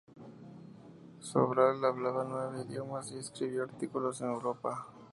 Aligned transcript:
Sobral 1.19 1.85
hablaba 1.85 2.25
nueve 2.27 2.63
idiomas 2.67 3.11
y 3.11 3.19
escribió 3.19 3.61
artículos 3.61 4.19
en 4.21 4.29
Europa. 4.29 4.87